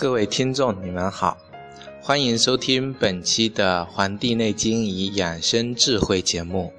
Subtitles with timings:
[0.00, 1.36] 各位听众，你们好，
[2.08, 6.72] 欢迎收听本期的《黄帝内经与养生智慧》节目。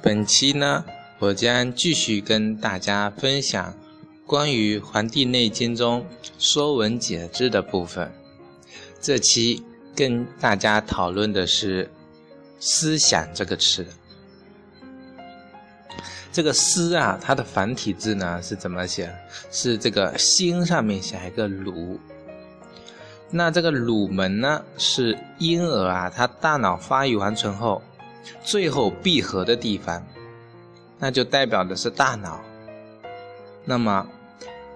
[0.00, 0.84] 本期呢，
[1.18, 3.76] 我将继续跟大家分享
[4.24, 6.06] 关于《黄帝内经》中
[6.38, 8.08] 《说文解字》的部分。
[9.00, 9.64] 这期
[9.96, 11.90] 跟大家讨论的是。
[12.64, 13.84] 思想这个词，
[16.32, 19.14] 这个“思”啊，它的繁体字呢是怎么写？
[19.50, 21.98] 是这个心上面写一个“鲁”。
[23.34, 27.82] 那这个鲁门呢，是婴儿啊，他大脑发育完成后，
[28.44, 30.04] 最后闭合的地方，
[30.98, 32.40] 那就代表的是大脑。
[33.64, 34.06] 那么，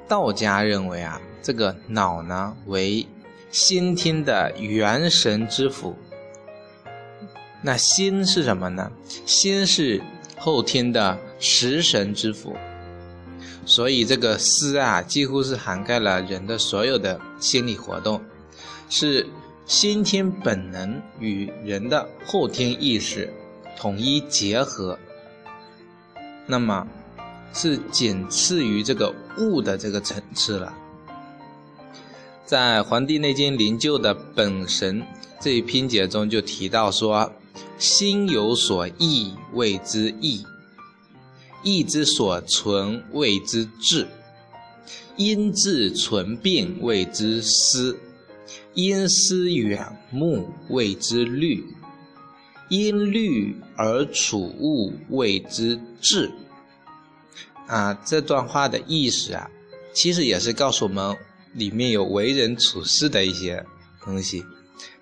[0.08, 3.06] 道家认为啊，这个脑呢为
[3.50, 5.94] 先天的元神之府。
[7.60, 8.90] 那心是什么呢？
[9.26, 10.00] 心是
[10.38, 12.54] 后天的食神之福，
[13.64, 18.22] 所以这个思啊，几乎是涵盖了人的所有的心理活动，
[18.88, 19.26] 是
[19.64, 23.32] 先天本能与人的后天意识
[23.76, 24.98] 统一结合。
[26.46, 26.86] 那么，
[27.52, 30.72] 是仅次于这个物的这个层次了。
[32.44, 35.04] 在《黄帝内经·灵柩》的本神
[35.40, 37.32] 这一篇节中就提到说。
[37.78, 40.44] 心有所忆，谓之意；
[41.62, 44.06] 意之所存，谓之志；
[45.16, 47.96] 因志存变，谓之思；
[48.74, 51.62] 因思远目，谓之虑；
[52.68, 56.30] 因虑而处物，谓之志。
[57.66, 59.50] 啊，这段话的意思啊，
[59.92, 61.16] 其实也是告诉我们
[61.52, 63.64] 里面有为人处事的一些
[64.04, 64.44] 东西。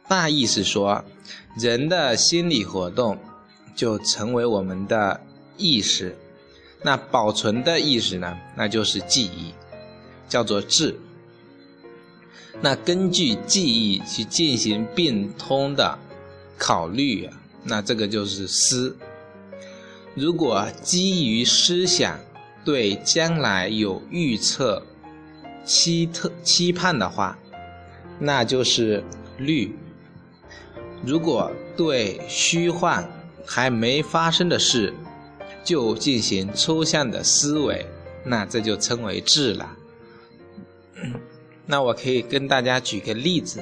[0.08, 1.04] 大意是说，
[1.56, 3.16] 人的心理活动
[3.76, 5.20] 就成为我们的
[5.56, 6.16] 意识，
[6.82, 9.54] 那保存的意识呢，那就是记忆，
[10.28, 10.98] 叫做智。
[12.60, 15.96] 那根据记忆去进行变通的
[16.58, 17.30] 考虑，
[17.62, 18.96] 那这个就是思。
[20.14, 22.18] 如果基于思想
[22.64, 24.84] 对将来有预测、
[25.64, 27.38] 期特期盼的话，
[28.18, 29.04] 那就是
[29.38, 29.72] 虑。
[31.06, 33.06] 如果对虚幻
[33.46, 34.92] 还没发生的事
[35.62, 37.86] 就进行抽象的思维，
[38.24, 39.76] 那这就称为智了。
[41.66, 43.60] 那我可以跟大家举个例子，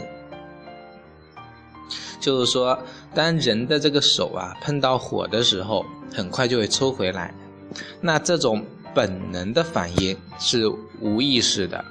[2.21, 2.79] 就是说，
[3.15, 7.35] 当人的这个手啊碰到火的时候，很快就会抽回来，
[8.01, 8.65] 那这种
[8.95, 10.69] 本能的反应是
[11.01, 11.85] 无意识的，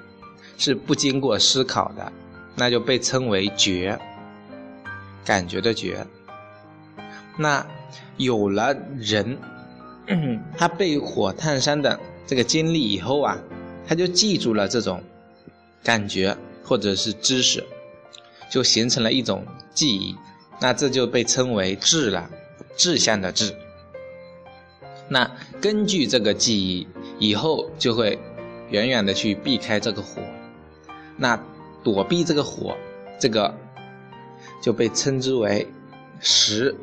[0.57, 2.11] 是不经过思考的，
[2.55, 3.99] 那就被称为觉。
[5.23, 6.05] 感觉的觉，
[7.37, 7.65] 那
[8.17, 9.37] 有了人，
[10.57, 13.37] 他被火烫伤的这个经历以后啊，
[13.87, 15.03] 他就记住了这种
[15.83, 17.63] 感觉或者是知识，
[18.49, 20.15] 就形成了一种记忆，
[20.59, 22.29] 那这就被称为志了，
[22.75, 23.55] 志向的志。
[25.07, 25.29] 那
[25.61, 26.87] 根据这个记忆，
[27.19, 28.17] 以后就会
[28.69, 30.21] 远远的去避开这个火，
[31.15, 31.39] 那
[31.83, 32.75] 躲避这个火，
[33.19, 33.55] 这个。
[34.61, 35.67] 就被称之为
[36.21, 36.75] “识”，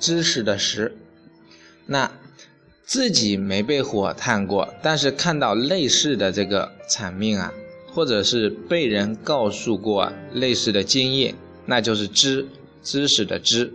[0.00, 0.96] 知识的“识”。
[1.86, 2.10] 那
[2.84, 7.52] 自己没被火烫过，但是看到类似的这个场面啊，
[7.92, 11.34] 或者是被人告诉过类似的经验，
[11.66, 12.48] 那就是知，
[12.82, 13.70] 知识的“知”。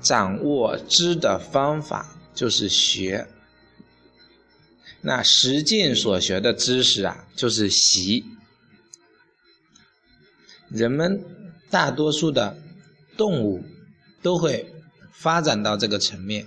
[0.00, 3.28] 掌握知的方法就是学。
[5.02, 8.24] 那实践所学的知识啊，就是习。
[10.70, 11.22] 人们。
[11.72, 12.58] 大多数的
[13.16, 13.64] 动物
[14.20, 14.70] 都会
[15.10, 16.46] 发展到这个层面，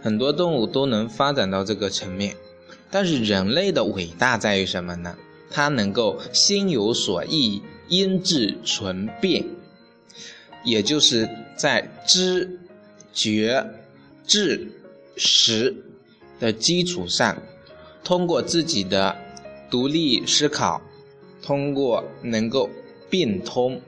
[0.00, 2.34] 很多动物都能发展到这个层面。
[2.90, 5.18] 但是人类的伟大在于什么呢？
[5.50, 9.44] 它能够心有所忆，因智存变，
[10.64, 11.28] 也就是
[11.58, 12.58] 在知、
[13.12, 13.66] 觉、
[14.26, 14.72] 智、
[15.18, 15.89] 识。
[16.40, 17.36] 的基础上，
[18.02, 19.16] 通过自己的
[19.70, 20.82] 独立思考，
[21.40, 22.68] 通过能够
[23.08, 23.80] 变通，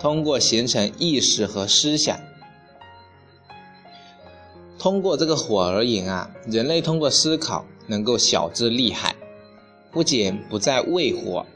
[0.00, 2.18] 通过形成意识和思想。
[4.78, 9.14] 通过这个火而言啊，人类通过思考能够晓之厉害，
[9.92, 11.46] 不仅不再畏火，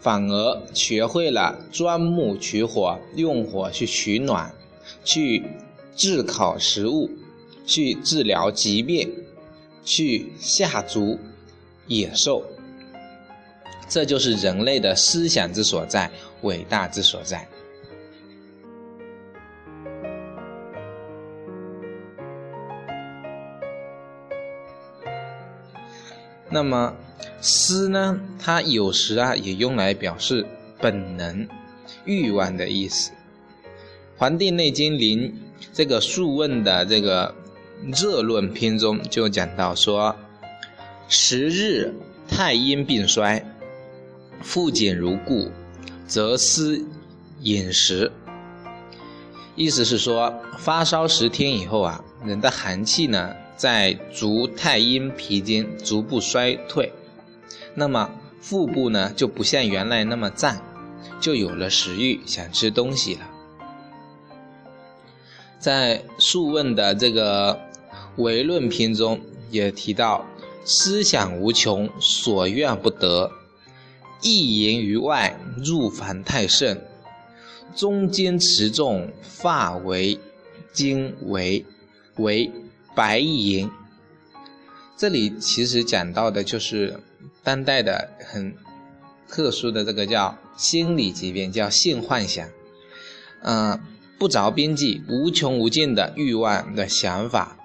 [0.00, 4.52] 反而学会了钻木取火，用火去取暖，
[5.04, 5.44] 去
[5.94, 7.08] 炙烤食物，
[7.64, 9.14] 去治疗疾病，
[9.84, 11.18] 去下逐
[11.86, 12.44] 野兽。
[13.88, 16.10] 这就是人类的思想之所在，
[16.42, 17.46] 伟大之所在。
[26.48, 26.94] 那么，
[27.40, 28.20] 思呢？
[28.38, 30.46] 它有时啊也用来表示
[30.78, 31.48] 本能、
[32.04, 33.10] 欲望的意思。
[34.18, 35.30] 《黄帝内经·临》
[35.72, 37.34] 这个《素问》的这个
[37.90, 40.14] 热论篇中就讲到说
[41.08, 41.94] ：“十日
[42.28, 43.44] 太阴病衰，
[44.40, 45.50] 复减如故，
[46.06, 46.84] 则思
[47.40, 48.12] 饮食。”
[49.56, 53.34] 意思是说，发烧十天以后啊，人的寒气呢。
[53.54, 56.92] 在足太阴脾经逐步衰退，
[57.76, 60.56] 那么腹部呢就不像原来那么胀，
[61.20, 63.20] 就有了食欲，想吃东西了。
[65.60, 67.60] 在《素问》的这个
[68.16, 69.20] 唯论篇中
[69.50, 70.26] 也提到：
[70.64, 73.30] 思想无穷，所愿不得；
[74.22, 76.76] 一言于外，入凡太甚；
[77.74, 80.18] 中间持重，发为
[80.72, 81.64] 经为
[82.16, 82.50] 为。
[82.94, 83.70] 白银，
[84.98, 87.00] 这里其实讲到的就是
[87.42, 88.54] 当代的很
[89.30, 92.46] 特殊的这个叫心理疾病，叫性幻想。
[93.40, 93.80] 嗯，
[94.18, 97.56] 不着边际、无穷无尽的欲望的想法，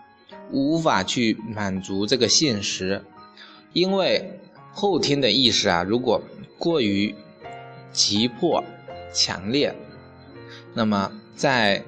[0.52, 3.04] 无法去满足这个现实，
[3.74, 4.40] 因为
[4.74, 6.22] 后天的意识啊，如果
[6.58, 7.16] 过于
[7.92, 8.64] 急迫、
[9.14, 9.76] 强烈，
[10.74, 11.84] 那么在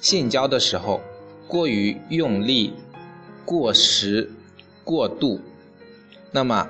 [0.00, 1.00] 性交的时候
[1.46, 2.74] 过于用力。
[3.44, 4.30] 过时、
[4.84, 5.40] 过度，
[6.30, 6.68] 那么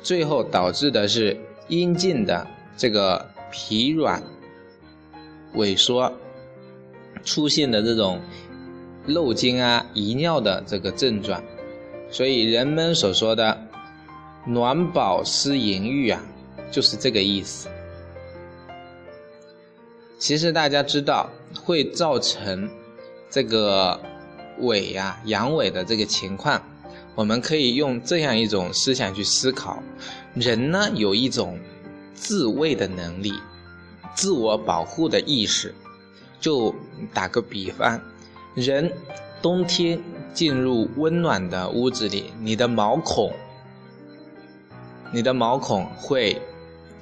[0.00, 1.36] 最后导致的是
[1.66, 4.22] 阴茎的这个疲软、
[5.54, 6.12] 萎缩，
[7.24, 8.20] 出现的这种
[9.08, 11.42] 漏精啊、遗尿的这个症状。
[12.10, 13.60] 所以人们所说的
[14.46, 16.22] “暖饱思淫欲”啊，
[16.70, 17.68] 就是这个意思。
[20.18, 21.28] 其实大家知道
[21.64, 22.70] 会造成
[23.28, 24.00] 这个。
[24.60, 26.60] 萎呀，阳痿的这个情况，
[27.14, 29.80] 我们可以用这样一种思想去思考：
[30.34, 31.56] 人呢有一种
[32.12, 33.32] 自卫的能力，
[34.16, 35.72] 自我保护的意识。
[36.40, 36.74] 就
[37.14, 38.00] 打个比方，
[38.60, 38.92] 人
[39.40, 40.00] 冬天
[40.34, 43.32] 进入温暖的屋子里，你的毛孔，
[45.12, 46.40] 你的毛孔会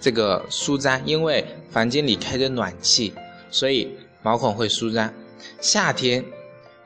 [0.01, 3.13] 这个舒张，因为房间里开着暖气，
[3.51, 3.91] 所以
[4.23, 5.13] 毛孔会舒张。
[5.61, 6.25] 夏天。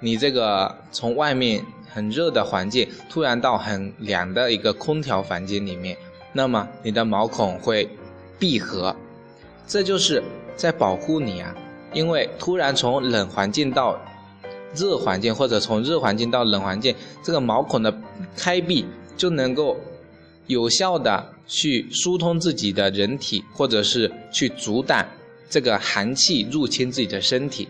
[0.02, 5.94] 你这个从外面很热的环境，突然到很凉的一个空调房间里面，
[6.32, 7.86] 那么你的毛孔会
[8.38, 8.96] 闭合，
[9.66, 10.22] 这就是
[10.56, 11.54] 在保护你啊。
[11.92, 14.00] 因为突然从冷环境到
[14.74, 17.94] 热环境，或者从热环境到冷环境，这个毛孔的
[18.36, 18.84] 开闭
[19.16, 19.76] 就能够
[20.46, 25.06] 有效的去疏通自己的人体，或者是去阻挡
[25.48, 27.68] 这个寒气入侵自己的身体。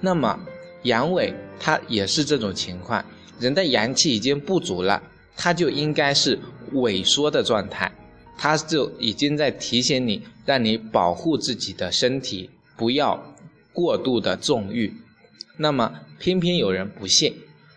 [0.00, 0.38] 那么
[0.82, 1.32] 阳痿。
[1.60, 3.04] 它也是这种情况，
[3.40, 5.02] 人的阳气已经不足了，
[5.36, 6.38] 它就应该是
[6.72, 7.92] 萎缩的状态，
[8.38, 13.20] 它就已经在提醒你，让你保护自己的身体，不要
[13.72, 14.94] 过度的纵欲。
[15.58, 17.34] 那么偏偏有人不信，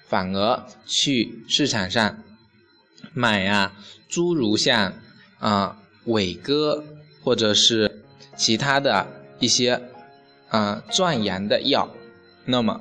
[0.07, 2.23] 反而去市场上
[3.13, 3.73] 买啊，
[4.07, 4.93] 诸如像
[5.39, 6.83] 啊伟哥
[7.21, 8.03] 或者是
[8.37, 9.05] 其他的
[9.39, 9.81] 一些
[10.47, 11.89] 啊壮阳的药，
[12.45, 12.79] 那么。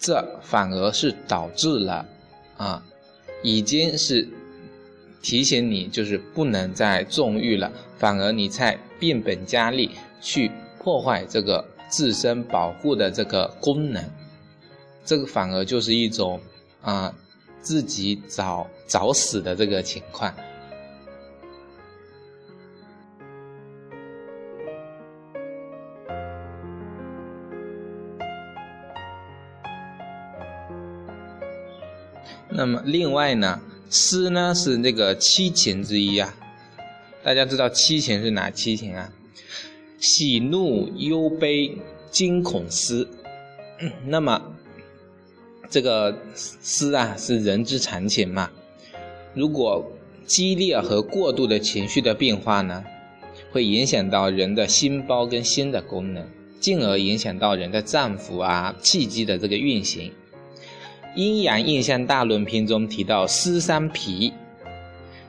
[0.00, 2.06] 这反而是导致了，
[2.56, 2.84] 啊，
[3.42, 4.28] 已经是
[5.20, 9.90] 提醒你，就是不能再纵欲了，反而你才变本加厉
[10.20, 14.08] 去破坏这个自身保护的这个功能，
[15.08, 16.38] 这个反而就是一种
[16.82, 17.14] 啊
[17.62, 20.34] 自己找找死的这个情况。
[32.50, 36.34] 那么另外呢，思呢是那个七情之一啊。
[37.22, 39.10] 大家知道七情是哪七情啊？
[39.98, 41.78] 喜怒忧悲
[42.10, 43.08] 惊恐思。
[44.04, 44.56] 那么
[45.70, 48.50] 这个思啊是人之常情嘛。
[49.34, 49.84] 如果
[50.26, 52.84] 激烈和过度的情绪的变化呢，
[53.52, 56.26] 会影响到人的心包跟心的功能。
[56.60, 60.10] 进而影响到人的脏腑啊、气机的这个运行。
[61.14, 64.32] 阴阳应象大论篇中提到思伤脾，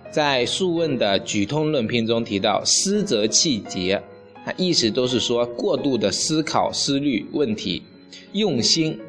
[0.10, 4.02] 在素问的举通论篇中提到思则气结，
[4.44, 7.84] 啊，意思都是说过度的思考思虑问题，
[8.34, 9.00] 用心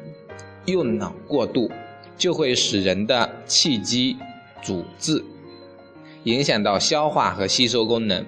[0.65, 1.69] 用脑过度，
[2.17, 4.17] 就会使人的气机
[4.61, 5.23] 阻滞，
[6.23, 8.25] 影响到消化和吸收功能。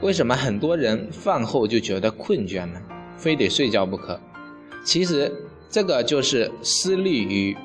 [0.00, 2.80] 为什么很多人饭后就觉得困倦呢？
[3.16, 4.20] 非得睡觉不可？
[4.84, 5.32] 其实
[5.70, 7.56] 这个就是思虑与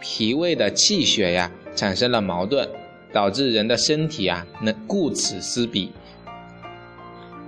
[0.00, 2.68] 脾胃的气血呀产生了矛盾，
[3.12, 5.92] 导致人的身体啊能顾此失彼。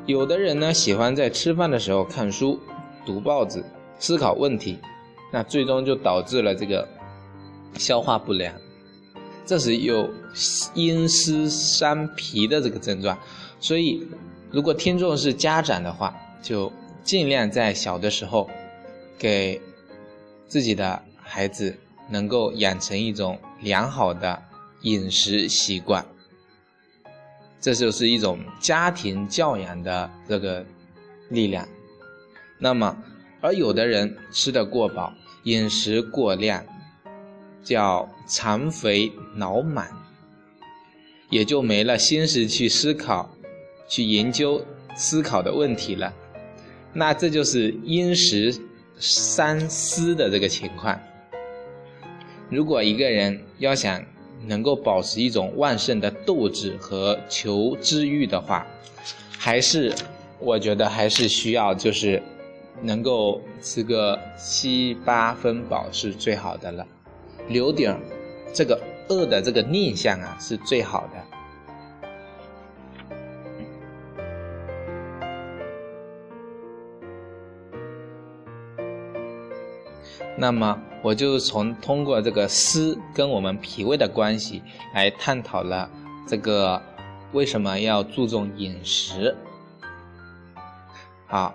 [0.06, 2.58] 有的人呢喜欢在吃饭的时候看书、
[3.06, 3.64] 读报纸、
[3.98, 4.78] 思考问题，
[5.32, 6.86] 那最终就导致了这个
[7.74, 8.54] 消化不良，
[9.44, 10.08] 这是有
[10.74, 13.18] 阴湿伤脾的这个症状，
[13.58, 14.06] 所以。
[14.54, 16.70] 如果听众是家长的话，就
[17.02, 18.50] 尽量在小的时候，
[19.18, 19.58] 给
[20.46, 21.74] 自己的孩子
[22.10, 24.42] 能够养成一种良好的
[24.82, 26.04] 饮食习惯，
[27.62, 30.62] 这就是一种家庭教养的这个
[31.30, 31.66] 力量。
[32.58, 32.94] 那么，
[33.40, 36.64] 而有的人吃得过饱，饮食过量，
[37.62, 39.88] 叫肠肥脑满，
[41.30, 43.30] 也就没了心思去思考。
[43.88, 44.64] 去研究
[44.96, 46.14] 思考的问题了，
[46.94, 48.58] 那这就是因时
[48.96, 50.98] 三思的这个情况。
[52.48, 54.02] 如果一个人要想
[54.46, 58.66] 能够保持一种旺盛的斗志和求知欲的话，
[59.36, 59.94] 还是
[60.38, 62.22] 我觉得还是需要就是
[62.80, 66.86] 能够吃个七八分饱是最好的了，
[67.48, 68.00] 留点
[68.54, 71.24] 这个饿的这个念想啊是最好的。
[80.34, 84.60] 那么，我就从通过这个湿跟我们脾胃的关系
[84.92, 85.88] 来探讨了
[86.26, 86.82] 这个
[87.32, 89.36] 为什么要注重饮食。
[91.28, 91.54] 好，